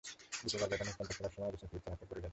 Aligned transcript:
দ্বিতীয়বার 0.39 0.69
ব্যাটন 0.71 0.87
হস্তান্তরের 0.87 1.19
সময় 1.35 1.45
অ্যালিসন 1.45 1.67
ফেলিক্সের 1.69 1.91
হাত 1.93 1.97
থেকে 2.01 2.09
পড়ে 2.09 2.21
যায় 2.21 2.25
তা। 2.29 2.29